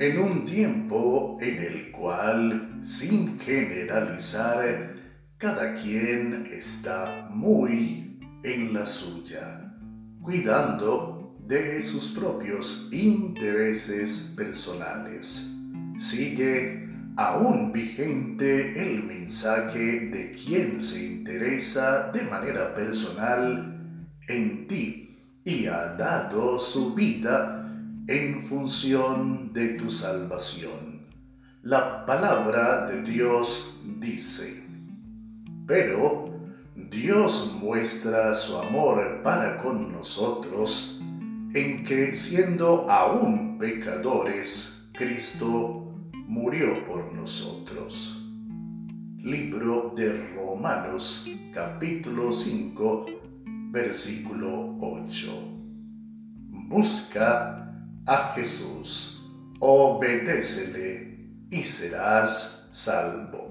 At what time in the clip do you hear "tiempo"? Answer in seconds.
0.46-1.36